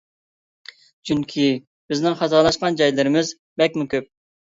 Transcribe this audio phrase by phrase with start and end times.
[1.09, 1.45] چۈنكى
[1.93, 3.31] بىزنىڭ خاتالاشقان جايلىرىمىز
[3.63, 4.09] بەكمۇ كۆپ.